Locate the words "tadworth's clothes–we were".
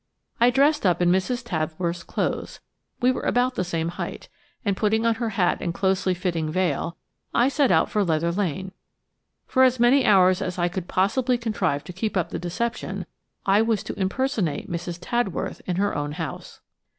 1.45-3.21